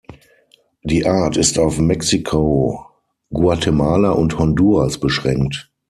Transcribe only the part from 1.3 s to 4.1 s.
ist auf Mexiko, Guatemala